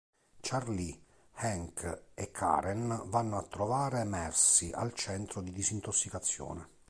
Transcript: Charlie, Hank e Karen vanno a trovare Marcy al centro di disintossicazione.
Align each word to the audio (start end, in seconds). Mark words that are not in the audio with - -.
Charlie, 0.41 0.99
Hank 1.33 2.05
e 2.15 2.31
Karen 2.31 3.03
vanno 3.05 3.37
a 3.37 3.43
trovare 3.43 4.03
Marcy 4.03 4.71
al 4.71 4.93
centro 4.95 5.41
di 5.41 5.51
disintossicazione. 5.51 6.67